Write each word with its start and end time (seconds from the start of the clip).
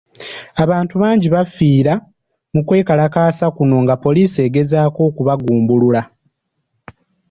Abantu 0.63 0.93
bangi 1.01 1.27
baafiira 1.35 1.93
mu 2.53 2.61
kwekalakaasa 2.67 3.45
kuno 3.55 3.75
nga 3.83 3.95
poliisi 4.03 4.37
egezaako 4.47 4.99
okubagumbulula 5.09 6.01